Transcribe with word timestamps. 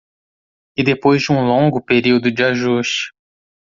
E 0.75 0.83
depois 0.83 1.21
de 1.21 1.31
um 1.31 1.45
longo 1.45 1.79
período 1.79 2.31
de 2.31 2.43
ajuste 2.43 3.13